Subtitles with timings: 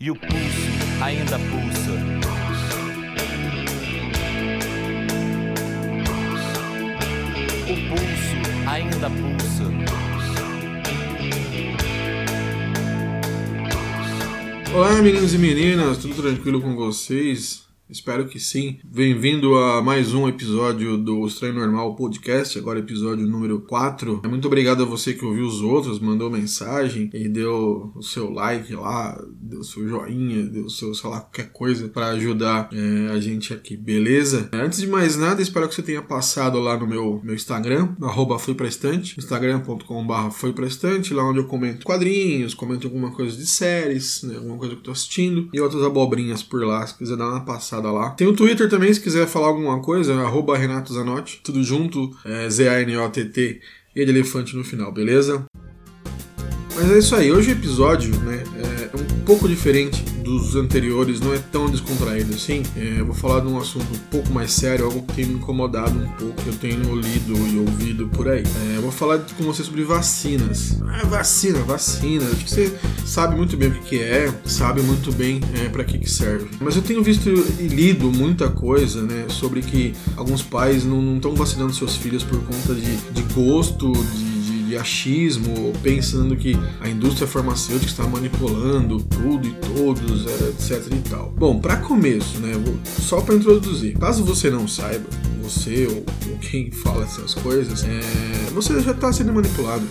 [0.00, 0.32] E o pulso
[1.00, 1.92] ainda pulsa.
[7.62, 9.70] O pulso ainda pulsa.
[14.74, 17.64] Olá, meninos e meninas, tudo tranquilo com vocês?
[17.88, 18.78] Espero que sim.
[18.82, 24.22] Bem-vindo a mais um episódio do Estranho Normal Podcast, agora episódio número 4.
[24.26, 28.74] Muito obrigado a você que ouviu os outros, mandou mensagem e deu o seu like
[28.74, 29.22] lá,
[29.56, 33.76] o seu joinha, o seu, sei lá, qualquer coisa para ajudar é, a gente aqui,
[33.76, 34.48] beleza?
[34.52, 38.36] Antes de mais nada, espero que você tenha passado lá no meu, meu Instagram, arroba
[38.66, 40.54] estante, instagram.com.br foi
[41.12, 44.84] lá onde eu comento quadrinhos, comento alguma coisa de séries, né, alguma coisa que eu
[44.84, 48.10] tô assistindo e outras abobrinhas por lá, se quiser dar uma passada lá.
[48.10, 52.48] Tem o Twitter também, se quiser falar alguma coisa, arroba Renato Zanotti, tudo junto, é,
[52.48, 53.60] Z-A-N-O-T-T
[53.94, 55.44] e de elefante no final, beleza?
[56.84, 61.32] Mas é isso aí, hoje o episódio né, é um pouco diferente dos anteriores, não
[61.32, 62.62] é tão descontraído assim.
[62.76, 65.34] É, eu vou falar de um assunto um pouco mais sério, algo que tem me
[65.34, 68.42] incomodado um pouco, que eu tenho lido e ouvido por aí.
[68.42, 70.78] É, eu vou falar com você sobre vacinas.
[70.86, 72.26] Ah, vacina, vacina.
[72.26, 72.74] Acho que você
[73.06, 76.50] sabe muito bem o que, é, sabe muito bem é, para que, que serve.
[76.60, 81.34] Mas eu tenho visto e lido muita coisa né, sobre que alguns pais não estão
[81.34, 84.23] vacinando seus filhos por conta de, de gosto, de
[84.64, 91.08] de achismo, pensando que a indústria farmacêutica está manipulando tudo e todos, é, etc e
[91.08, 91.32] tal.
[91.36, 95.06] Bom, para começo, né, vou, só para introduzir, caso você não saiba,
[95.42, 98.00] você ou, ou quem fala essas coisas, é,
[98.52, 99.84] você já está sendo manipulado.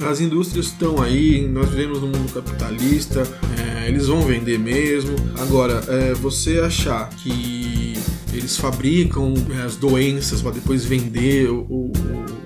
[0.00, 3.22] As indústrias estão aí, nós vivemos num mundo capitalista,
[3.56, 5.14] é, eles vão vender mesmo.
[5.38, 7.94] Agora, é, você achar que
[8.32, 11.92] eles fabricam é, as doenças para depois vender o, o,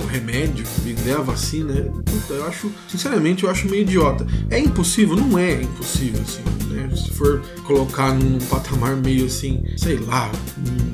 [0.08, 0.64] remédio,
[1.12, 1.92] a vacina,
[2.30, 4.26] eu acho, sinceramente, eu acho meio idiota.
[4.50, 5.16] É impossível?
[5.16, 6.88] Não é impossível, assim, né?
[6.94, 10.30] Se for colocar num patamar meio assim, sei lá,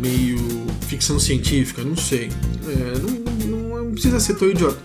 [0.00, 0.38] meio
[0.82, 2.30] ficção científica, não sei.
[2.66, 4.78] É, não, não, não precisa ser tão idiota.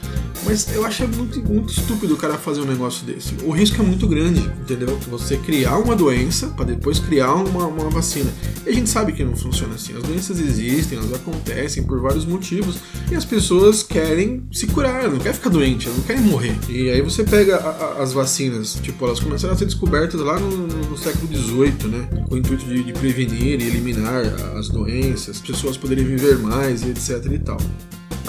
[0.45, 3.35] Mas eu acho muito, muito estúpido o cara fazer um negócio desse.
[3.44, 4.97] O risco é muito grande, entendeu?
[5.09, 8.31] Você criar uma doença para depois criar uma, uma vacina.
[8.66, 9.95] E a gente sabe que não funciona assim.
[9.95, 12.78] As doenças existem, elas acontecem por vários motivos.
[13.11, 16.55] E as pessoas querem se curar, não querem ficar doente, não querem morrer.
[16.69, 20.39] E aí você pega a, a, as vacinas, tipo, elas começaram a ser descobertas lá
[20.39, 22.07] no, no século XVIII, né?
[22.28, 24.23] Com o intuito de, de prevenir e eliminar
[24.57, 27.57] as doenças, as pessoas poderem viver mais e etc e tal.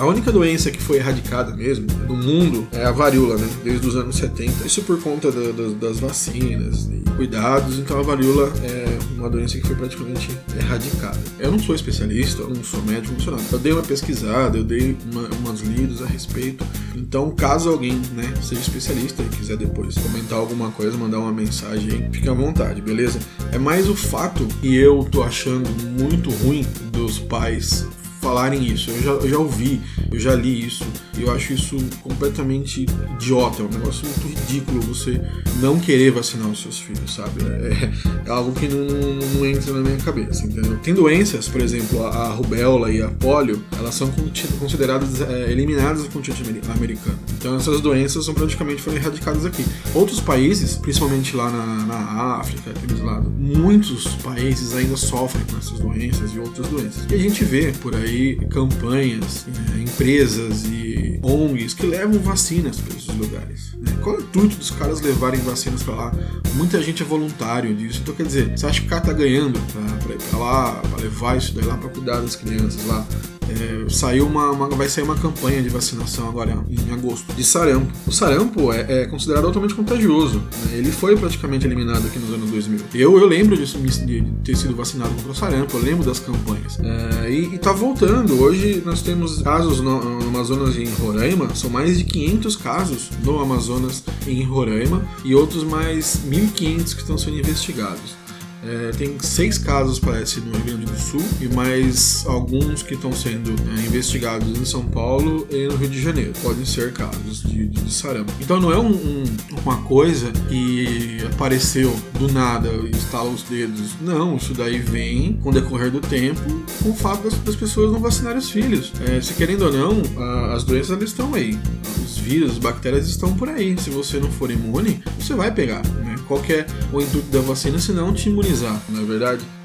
[0.00, 3.46] A única doença que foi erradicada mesmo no mundo é a varíola, né?
[3.62, 4.66] Desde os anos 70.
[4.66, 7.78] Isso por conta da, da, das vacinas e cuidados.
[7.78, 11.20] Então a varíola é uma doença que foi praticamente erradicada.
[11.38, 13.44] Eu não sou especialista, não sou médico, não sou nada.
[13.52, 16.64] Eu dei uma pesquisada, eu dei uma, umas lidas a respeito.
[16.96, 22.08] Então, caso alguém né, seja especialista e quiser depois comentar alguma coisa, mandar uma mensagem,
[22.10, 23.18] fique à vontade, beleza?
[23.52, 25.68] É mais o fato que eu tô achando
[26.00, 27.86] muito ruim dos pais
[28.20, 28.90] falarem isso.
[28.90, 29.80] Eu já, eu já ouvi,
[30.12, 30.86] eu já li isso.
[31.18, 33.62] Eu acho isso completamente idiota.
[33.62, 35.20] É um negócio muito ridículo você
[35.60, 37.42] não querer vacinar os seus filhos, sabe?
[37.44, 37.90] É,
[38.26, 40.78] é algo que não, não, entra na minha cabeça, entendeu?
[40.78, 44.10] Tem doenças, por exemplo, a, a rubéola e a polio, elas são
[44.58, 47.18] consideradas é, eliminadas do continente americano.
[47.38, 49.64] Então essas doenças são praticamente foram erradicadas aqui.
[49.94, 51.96] Outros países, principalmente lá na, na
[52.38, 57.06] África, aqueles lados, muitos países ainda sofrem com essas doenças e outras doenças.
[57.10, 62.80] E a gente vê por aí aí campanhas, é, empresas e ONGs que levam vacinas
[62.80, 63.74] para esses lugares.
[63.78, 63.96] Né?
[64.02, 66.12] Qual é o intuito dos caras levarem vacinas para lá?
[66.54, 68.00] Muita gente é voluntário disso.
[68.02, 69.60] Então, quer dizer, você acha que o cara tá ganhando
[70.02, 73.06] para ir para lá, para levar isso daí lá para cuidar das crianças lá?
[73.50, 77.92] É, saiu uma, uma, vai sair uma campanha de vacinação agora em agosto de sarampo.
[78.06, 80.38] O sarampo é, é considerado altamente contagioso.
[80.38, 80.78] Né?
[80.78, 82.80] Ele foi praticamente eliminado aqui nos anos 2000.
[82.94, 83.66] Eu, eu lembro de,
[84.06, 86.78] de ter sido vacinado contra o sarampo, eu lembro das campanhas.
[86.80, 88.40] É, e, e tá voltando.
[88.40, 93.10] Hoje nós temos casos no, no Amazonas e em Roraima, são mais de 500 casos
[93.24, 98.19] no Amazonas e em Roraima e outros mais 1.500 que estão sendo investigados.
[98.62, 103.12] É, tem seis casos, parece, no Rio Grande do Sul e mais alguns que estão
[103.12, 106.32] sendo é, investigados em São Paulo e no Rio de Janeiro.
[106.42, 108.32] Podem ser casos de, de, de sarampo.
[108.40, 109.24] Então não é um, um,
[109.62, 113.94] uma coisa que apareceu do nada e estala os dedos.
[114.00, 116.40] Não, isso daí vem com o decorrer do tempo
[116.82, 118.92] com o fato das, das pessoas não vacinarem os filhos.
[119.06, 121.58] É, se querendo ou não, a, as doenças elas estão aí.
[122.04, 123.76] Os vírus, as bactérias estão por aí.
[123.78, 125.82] Se você não for imune, você vai pegar.
[125.86, 126.16] Né?
[126.26, 128.49] Qual é o intuito da vacina se não te imunizar,
[128.88, 129.59] não é verdade?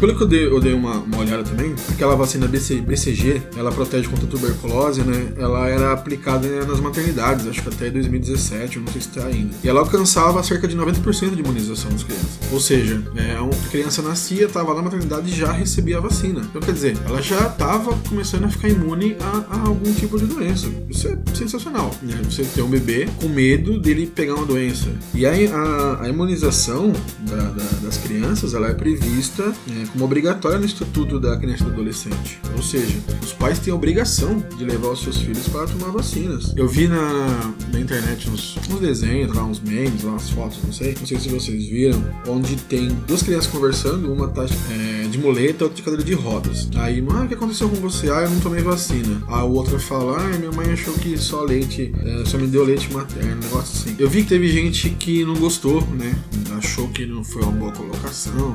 [0.00, 3.70] Pelo que eu dei, eu dei uma, uma olhada também, aquela vacina BC, BCG, ela
[3.70, 5.34] protege contra tuberculose, né?
[5.36, 9.54] Ela era aplicada nas maternidades, acho que até 2017, eu não sei se está ainda.
[9.62, 12.38] E ela alcançava cerca de 90% de imunização das crianças.
[12.50, 16.40] Ou seja, é, a criança nascia, estava na maternidade e já recebia a vacina.
[16.48, 20.24] Então, quer dizer, ela já estava começando a ficar imune a, a, algum tipo de
[20.24, 20.68] doença.
[20.88, 21.94] Isso é sensacional.
[22.00, 22.18] Né?
[22.24, 24.88] Você ter um bebê com medo dele pegar uma doença.
[25.14, 26.90] E a, a, a imunização
[27.28, 31.66] da, da, das crianças, ela é prevista é, como obrigatória no Instituto da Criança e
[31.66, 32.38] do Adolescente.
[32.56, 36.52] Ou seja, os pais têm a obrigação de levar os seus filhos para tomar vacinas.
[36.56, 40.72] Eu vi na, na internet uns, uns desenhos, lá, uns memes, lá, umas fotos, não
[40.72, 40.94] sei.
[40.98, 45.64] Não sei se vocês viram, onde tem duas crianças conversando, uma tá é, de muleta,
[45.64, 46.68] outra de cadeira de rodas.
[46.76, 48.10] Aí, ah, o que aconteceu com você?
[48.10, 49.22] Ah, eu não tomei vacina.
[49.28, 52.92] A outra fala, ah, minha mãe achou que só leite, é, só me deu leite
[52.92, 53.96] materno, um negócio assim.
[53.98, 56.14] Eu vi que teve gente que não gostou, né?
[56.56, 58.54] Achou que não foi uma boa colocação.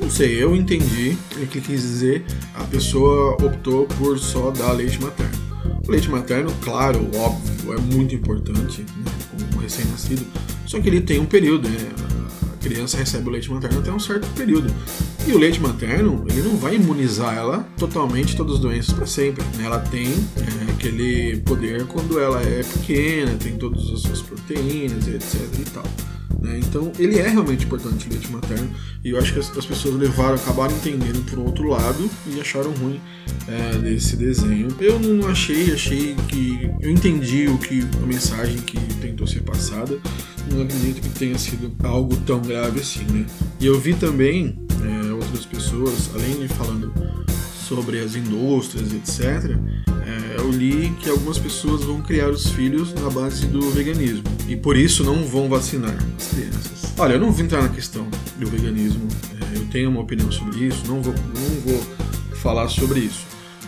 [0.00, 2.24] Não sei, eu entendi o que quis dizer.
[2.54, 5.38] A pessoa optou por só dar leite materno.
[5.86, 9.12] O leite materno, claro, óbvio, é muito importante, né?
[9.30, 10.26] Como recém-nascido.
[10.66, 11.78] Só que ele tem um período, né?
[12.52, 14.72] A criança recebe o leite materno até um certo período.
[15.26, 19.44] E o leite materno, ele não vai imunizar ela totalmente todas as doenças para sempre.
[19.56, 19.64] Né?
[19.64, 25.40] Ela tem é, aquele poder quando ela é pequena, tem todas as suas proteínas, etc
[25.58, 25.84] e tal.
[26.40, 26.58] Né?
[26.58, 28.68] Então, ele é realmente importante o leite materno.
[29.04, 32.72] E eu acho que as, as pessoas levaram, acabaram entendendo por outro lado e acharam
[32.72, 33.00] ruim
[33.46, 34.68] é, desse desenho.
[34.80, 36.70] Eu não achei, achei que.
[36.80, 39.98] Eu entendi o que a mensagem que tentou ser passada.
[40.50, 43.26] Não acredito que tenha sido algo tão grave assim, né?
[43.60, 46.92] E eu vi também é, outras pessoas, além de falando
[47.68, 49.56] sobre as indústrias, etc.,
[50.50, 54.76] eu li que algumas pessoas vão criar os filhos na base do veganismo e por
[54.76, 56.92] isso não vão vacinar as crianças.
[56.98, 58.06] Olha, eu não vou entrar na questão
[58.36, 59.06] do veganismo,
[59.40, 61.80] é, eu tenho uma opinião sobre isso, não vou, não vou
[62.36, 63.24] falar sobre isso.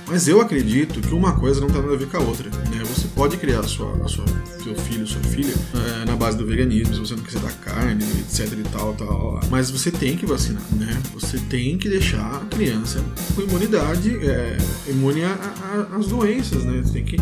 [0.08, 2.50] Mas eu acredito que uma coisa não tem nada a ver com a outra.
[2.50, 2.81] Né?
[3.14, 4.24] Pode criar a sua, a sua,
[4.62, 8.04] seu filho, sua filha é, na base do veganismo, se você não quiser dar carne,
[8.20, 9.40] etc e tal, tal.
[9.50, 10.98] Mas você tem que vacinar, né?
[11.12, 13.04] Você tem que deixar a criança
[13.34, 14.56] com imunidade, é,
[14.88, 16.80] imune às doenças, né?
[16.82, 17.16] Você tem que,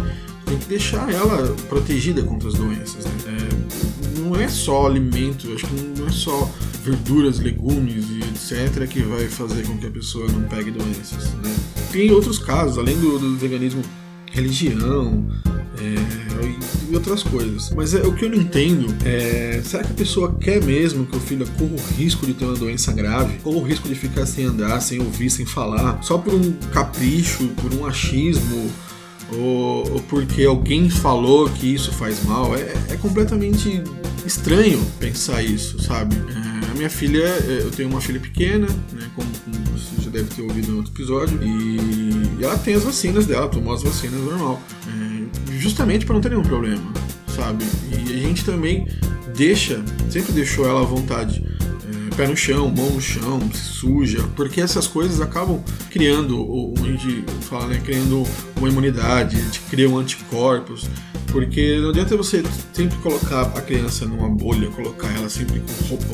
[0.47, 3.13] tem que deixar ela protegida contra as doenças, né?
[3.27, 6.49] É, não é só alimento, acho que não é só
[6.85, 11.55] verduras, legumes e etc que vai fazer com que a pessoa não pegue doenças, né?
[11.91, 13.83] Tem outros casos, além do, do veganismo,
[14.31, 15.27] religião
[15.79, 17.71] é, e outras coisas.
[17.71, 21.17] Mas é, o que eu não entendo é: será que a pessoa quer mesmo que
[21.17, 23.39] o filho corra o risco de ter uma doença grave?
[23.39, 27.47] Corra o risco de ficar sem andar, sem ouvir, sem falar, só por um capricho,
[27.61, 28.71] por um achismo?
[29.33, 32.57] Ou, porque alguém falou que isso faz mal?
[32.57, 33.83] É, é completamente
[34.27, 36.17] estranho pensar isso, sabe?
[36.17, 40.11] É, a minha filha, é, eu tenho uma filha pequena, né, como, como, você já
[40.11, 43.83] deve ter ouvido no outro episódio, e, e ela tem as vacinas dela, tomou as
[43.83, 45.10] vacinas normal, é,
[45.61, 46.93] justamente para não ter nenhum problema,
[47.29, 47.65] sabe?
[47.91, 48.89] E a gente também
[49.37, 54.61] deixa, sempre deixou ela à vontade é, pé no chão, mão no chão, suja, porque
[54.61, 56.35] essas coisas acabam criando,
[56.87, 58.25] gente fala, né, criando
[58.57, 60.89] uma imunidade, a gente cria um anticorpos,
[61.29, 62.43] porque não adianta você
[62.73, 66.07] sempre colocar a criança numa bolha, colocar ela sempre com roupa,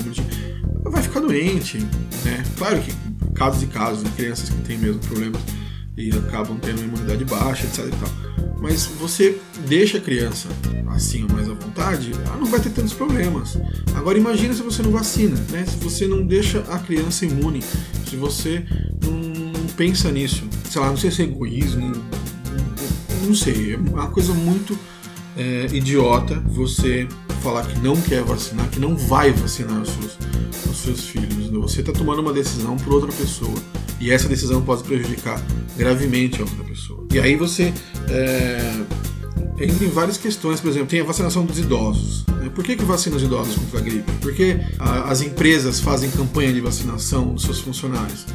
[0.84, 1.78] ela vai ficar doente,
[2.24, 2.44] né?
[2.56, 2.92] Claro que
[3.34, 5.40] casos e casos crianças que têm mesmo problemas
[5.96, 8.35] e acabam tendo uma imunidade baixa, etc e tal.
[8.60, 10.48] Mas você deixa a criança
[10.88, 13.58] assim mais à vontade, ela não vai ter tantos problemas.
[13.94, 15.64] Agora imagina se você não vacina, né?
[15.66, 17.62] Se você não deixa a criança imune,
[18.08, 18.64] se você
[19.04, 21.92] não, pensa nisso, sei lá, não sei se é egoísmo,
[23.26, 24.78] não sei, é uma coisa muito
[25.36, 27.06] é, idiota você
[27.42, 30.18] falar que não quer vacinar, que não vai vacinar os seus,
[30.70, 31.50] os seus filhos.
[31.50, 33.54] Você está tomando uma decisão por outra pessoa
[34.00, 35.40] e essa decisão pode prejudicar
[35.76, 37.06] gravemente a outra pessoa.
[37.12, 37.72] E aí você
[38.08, 38.84] é,
[39.58, 42.26] entra em várias questões, por exemplo, tem a vacinação dos idosos.
[42.26, 42.50] Né?
[42.54, 44.10] Por que, que vacina os idosos contra a gripe?
[44.20, 48.26] Porque a, as empresas fazem campanha de vacinação dos seus funcionários.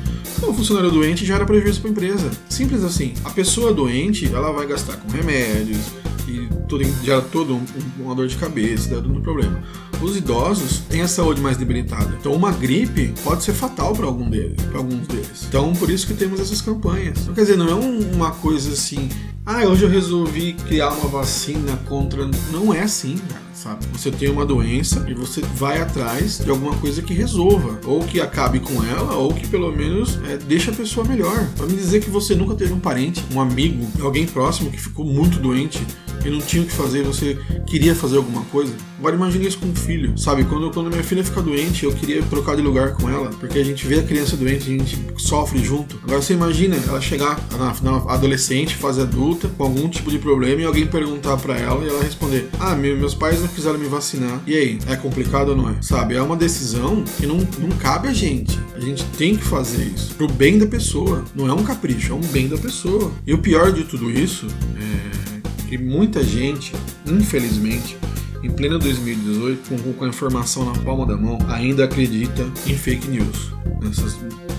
[0.41, 2.31] O funcionário doente gera prejuízo para a empresa.
[2.49, 3.13] Simples assim.
[3.23, 5.91] A pessoa doente, ela vai gastar com remédios,
[6.31, 7.65] e tudo, gera todo um,
[7.99, 9.61] uma dor de cabeça, dando um problema.
[10.01, 12.15] Os idosos têm a saúde mais debilitada.
[12.19, 15.45] Então uma gripe pode ser fatal para algum deles, para alguns deles.
[15.47, 17.19] Então por isso que temos essas campanhas.
[17.21, 19.09] Então, quer dizer, não é uma coisa assim,
[19.45, 22.29] ah, hoje eu resolvi criar uma vacina contra.
[22.51, 23.19] Não é assim,
[23.53, 23.85] sabe?
[23.91, 28.21] Você tem uma doença e você vai atrás de alguma coisa que resolva, ou que
[28.21, 31.47] acabe com ela, ou que pelo menos é, deixe a pessoa melhor.
[31.57, 35.05] Para me dizer que você nunca teve um parente, um amigo, alguém próximo que ficou
[35.05, 35.85] muito doente
[36.25, 38.73] e não tinha o que fazer, você queria fazer alguma coisa.
[38.99, 40.43] Agora imagine isso com um filho, sabe?
[40.43, 43.63] Quando, quando minha filha fica doente, eu queria trocar de lugar com ela, porque a
[43.63, 45.99] gente vê a criança doente, a gente sofre junto.
[46.03, 50.61] Agora você imagina ela chegar na, na adolescente, fase adulta, com algum tipo de problema
[50.61, 53.87] e alguém perguntar para ela e ela responder: Ah, meu, meus pais não quiseram me
[53.87, 54.39] vacinar.
[54.45, 55.75] E aí, é complicado ou não é?
[55.81, 56.15] Sabe?
[56.15, 58.59] É uma decisão que não, não cabe a gente.
[58.75, 61.25] A gente tem que fazer isso pro bem da pessoa.
[61.33, 63.11] Não é um capricho, é um bem da pessoa.
[63.25, 64.47] E o pior de tudo isso
[64.79, 64.90] é
[65.71, 66.73] que muita gente,
[67.07, 67.97] infelizmente,
[68.43, 73.53] em pleno 2018, com, a informação na palma da mão, ainda acredita em fake news.
[73.81, 74.17] Nessas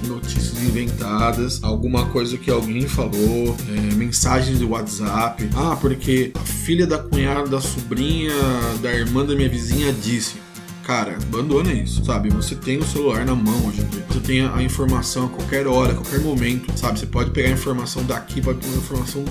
[0.08, 5.46] notícias inventadas, alguma coisa que alguém falou, é, mensagens de WhatsApp.
[5.54, 8.32] Ah, porque a filha da cunhada, da sobrinha,
[8.80, 10.36] da irmã da minha vizinha disse.
[10.82, 12.30] Cara, abandona isso, sabe?
[12.30, 14.04] Você tem o celular na mão hoje em dia.
[14.08, 16.98] Você tem a informação a qualquer hora, a qualquer momento, sabe?
[16.98, 19.24] Você pode pegar a informação daqui, pode pegar a informação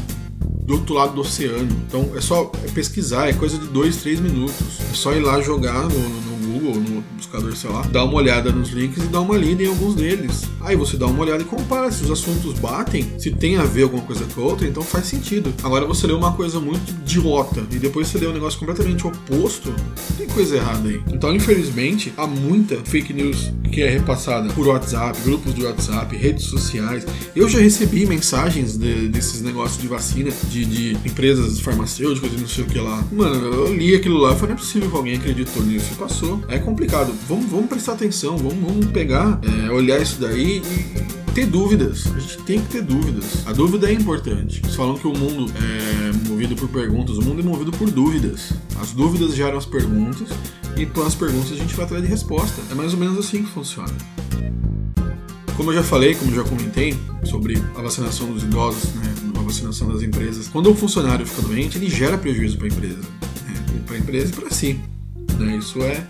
[0.63, 1.69] do outro lado do oceano.
[1.87, 4.79] Então é só pesquisar, é coisa de dois, três minutos.
[4.91, 6.30] É só ir lá jogar no, no
[6.61, 9.67] Google, no buscador, sei lá, dar uma olhada nos links e dar uma lida em
[9.67, 10.43] alguns deles.
[10.61, 13.83] Aí você dá uma olhada e compara se os assuntos batem, se tem a ver
[13.83, 15.53] alguma coisa com a outra, então faz sentido.
[15.63, 19.73] Agora você lê uma coisa muito idiota e depois você lê um negócio completamente oposto,
[20.17, 21.01] tem coisa errada aí.
[21.11, 26.45] Então, infelizmente, há muita fake news que é repassada por WhatsApp, grupos de WhatsApp, redes
[26.45, 27.05] sociais.
[27.35, 32.47] Eu já recebi mensagens de, desses negócios de vacina de, de, empresas farmacêuticas e não
[32.47, 33.03] sei o que lá.
[33.11, 35.95] Mano, eu li aquilo lá e falei, não é possível que alguém acreditou nisso e
[35.95, 36.43] passou.
[36.51, 37.13] É complicado.
[37.29, 42.07] Vamos, vamos prestar atenção, vamos, vamos pegar, é, olhar isso daí e ter dúvidas.
[42.13, 43.47] A gente tem que ter dúvidas.
[43.47, 44.61] A dúvida é importante.
[44.61, 48.51] Eles falam que o mundo é movido por perguntas, o mundo é movido por dúvidas.
[48.79, 50.27] As dúvidas geram as perguntas
[50.75, 52.61] e com as perguntas a gente vai atrás de resposta.
[52.69, 53.93] É mais ou menos assim que funciona.
[55.55, 59.41] Como eu já falei, como eu já comentei sobre a vacinação dos idosos, né, a
[59.41, 62.99] vacinação das empresas, quando um funcionário fica doente, ele gera prejuízo para a empresa,
[63.47, 64.79] né, para a empresa e para si.
[65.37, 66.07] Né, isso é,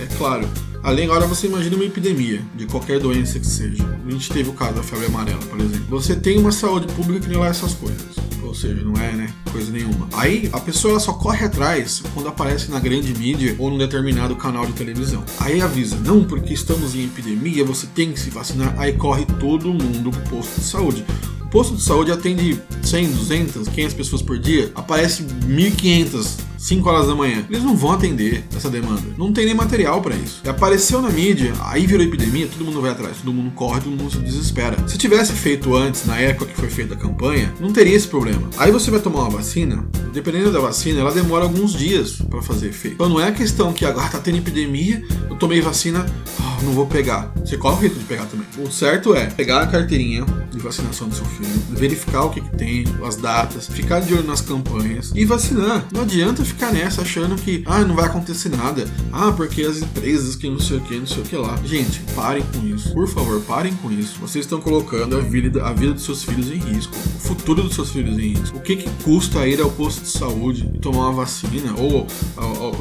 [0.00, 0.48] é claro.
[0.82, 3.84] Além, agora você imagina uma epidemia de qualquer doença que seja.
[4.06, 5.86] A gente teve o caso da febre amarela, por exemplo.
[5.88, 8.24] Você tem uma saúde pública que não é essas coisas
[8.54, 10.08] ou seja, não é, né, coisa nenhuma.
[10.12, 14.64] Aí a pessoa só corre atrás quando aparece na grande mídia ou num determinado canal
[14.64, 15.24] de televisão.
[15.40, 18.72] Aí avisa, não, porque estamos em epidemia, você tem que se vacinar.
[18.78, 21.04] Aí corre todo mundo pro posto de saúde.
[21.40, 27.06] O posto de saúde atende 100, 200, 500 pessoas por dia, aparece 1500 5 horas
[27.06, 27.44] da manhã.
[27.50, 29.02] Eles não vão atender essa demanda.
[29.18, 30.40] Não tem nem material para isso.
[30.42, 33.94] E apareceu na mídia, aí virou epidemia, todo mundo vai atrás, todo mundo corre, todo
[33.94, 34.76] mundo se desespera.
[34.88, 38.48] Se tivesse feito antes, na época que foi feita a campanha, não teria esse problema.
[38.56, 42.68] Aí você vai tomar uma vacina, dependendo da vacina, ela demora alguns dias para fazer
[42.68, 42.94] efeito.
[42.94, 46.06] Então não é a questão que agora tá tendo epidemia, eu tomei vacina,
[46.40, 47.32] oh, não vou pegar.
[47.36, 48.46] Você corre o risco de pegar também.
[48.58, 52.56] O certo é pegar a carteirinha de vacinação do seu filho, verificar o que, que
[52.56, 55.86] tem, as datas, ficar de olho nas campanhas e vacinar.
[55.92, 58.86] Não adianta ficar nessa achando que ah, não vai acontecer nada.
[59.12, 61.58] Ah, porque as empresas que não sei o que, não sei o que lá.
[61.64, 62.92] Gente, parem com isso.
[62.92, 64.18] Por favor, parem com isso.
[64.20, 66.94] Vocês estão colocando a vida, a vida dos seus filhos em risco.
[67.16, 68.56] O futuro dos seus filhos em risco.
[68.56, 71.74] O que, que custa ir ao posto de saúde e tomar uma vacina?
[71.76, 72.06] Ou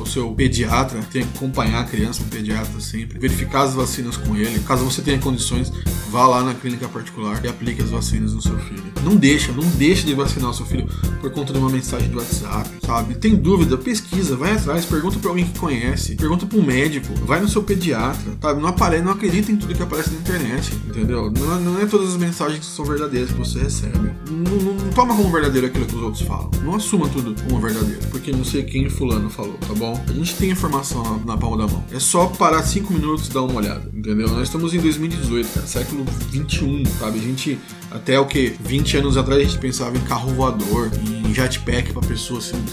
[0.02, 4.36] o seu pediatra tem que acompanhar a criança, um pediatra sempre, verificar as vacinas com
[4.36, 4.60] ele.
[4.60, 5.72] Caso você tenha condições,
[6.10, 8.84] vá lá na clínica particular e aplique as vacinas no seu filho.
[9.04, 10.88] Não deixa, não deixe de vacinar o seu filho
[11.20, 13.16] por conta de uma mensagem do WhatsApp, sabe?
[13.16, 17.42] Tem dúvida pesquisa, vai atrás, pergunta para alguém que conhece, pergunta para um médico, vai
[17.42, 18.62] no seu pediatra, sabe?
[18.62, 21.32] Não aparece, não acredita em tudo que aparece na internet, entendeu?
[21.32, 24.12] Não, não é todas as mensagens que são verdadeiras que você recebe.
[24.30, 26.52] Não, não, não, toma como verdadeiro aquilo que os outros falam.
[26.64, 30.02] Não assuma tudo como verdadeiro, porque não sei quem fulano falou, tá bom?
[30.08, 31.84] A gente tem informação na, na palma da mão.
[31.92, 34.28] É só parar cinco minutos dar uma olhada, entendeu?
[34.28, 37.20] Nós estamos em 2018, cara, século 21, sabe?
[37.20, 37.60] A gente
[37.92, 42.02] até o que 20 anos atrás a gente pensava em carro voador, em jetpack para
[42.08, 42.64] pessoa assim,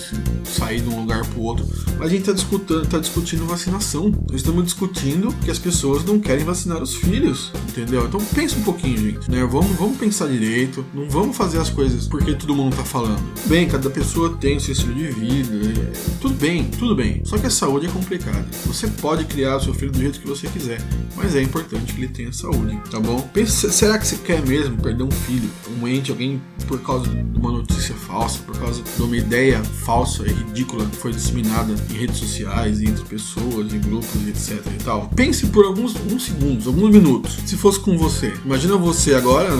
[0.44, 1.66] sair de um lugar para o outro.
[1.98, 4.10] Mas a gente está discutindo, tá discutindo vacinação.
[4.28, 8.06] Nós estamos discutindo que as pessoas não querem vacinar os filhos, entendeu?
[8.06, 9.30] Então pensa um pouquinho, gente.
[9.30, 9.44] Né?
[9.44, 10.84] Vamos, vamos pensar direito.
[10.94, 13.20] Não vamos fazer as coisas porque todo mundo está falando.
[13.46, 15.80] Bem, cada pessoa tem o seu estilo de vida.
[15.80, 15.92] É...
[16.20, 17.22] Tudo bem, tudo bem.
[17.24, 18.46] Só que a saúde é complicada.
[18.66, 20.80] Você pode criar o seu filho do jeito que você quiser,
[21.16, 23.20] mas é importante que ele tenha saúde, tá bom?
[23.32, 25.48] Pensa, será que você quer mesmo perder um filho,
[25.80, 28.38] um ente, alguém por causa de uma notícia falsa?
[28.50, 33.04] Por causa de uma ideia falsa e ridícula que foi disseminada em redes sociais, entre
[33.04, 35.08] pessoas, em grupos, etc e tal.
[35.14, 37.38] Pense por alguns, alguns segundos, alguns minutos.
[37.46, 39.50] Se fosse com você, imagina você agora,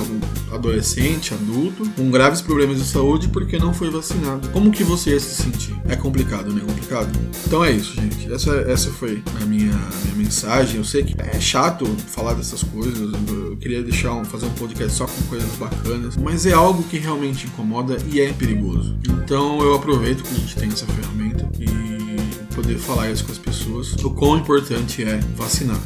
[0.52, 4.49] adolescente, adulto, com graves problemas de saúde porque não foi vacinado.
[4.49, 5.75] Como que você ia se sentir?
[5.88, 6.61] É complicado, né?
[6.62, 7.09] É complicado.
[7.47, 8.32] Então é isso, gente.
[8.32, 9.73] Essa, essa foi a minha,
[10.04, 10.76] minha mensagem.
[10.76, 13.12] Eu sei que é chato falar dessas coisas.
[13.28, 16.99] Eu queria deixar um, fazer um podcast só com coisas bacanas, mas é algo que
[16.99, 18.79] realmente incomoda e é perigoso.
[19.08, 23.38] Então eu aproveito que a gente tem essa ferramenta e poder falar isso com as
[23.38, 23.94] pessoas.
[24.04, 25.80] O quão importante é vacinar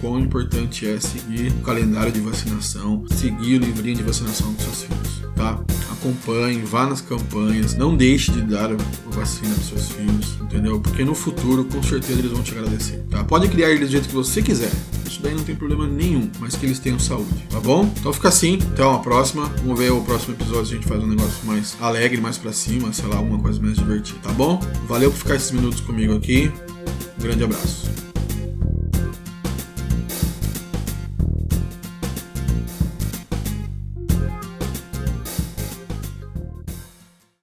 [0.00, 4.82] quão importante é seguir o calendário de vacinação, seguir o livrinho de vacinação dos seus
[4.84, 5.62] filhos, tá?
[6.00, 8.76] Acompanhe, vá nas campanhas, não deixe de dar a
[9.10, 10.80] vacina para seus filhos, entendeu?
[10.80, 13.22] Porque no futuro, com certeza, eles vão te agradecer, tá?
[13.22, 14.70] Pode criar eles do jeito que você quiser,
[15.06, 17.92] isso daí não tem problema nenhum, mas que eles tenham saúde, tá bom?
[17.98, 19.46] Então fica assim, até uma próxima.
[19.62, 22.92] Vamos ver o próximo episódio a gente faz um negócio mais alegre, mais pra cima,
[22.92, 24.58] sei lá, alguma coisa mais divertida, tá bom?
[24.88, 26.50] Valeu por ficar esses minutos comigo aqui.
[27.18, 28.09] Um grande abraço.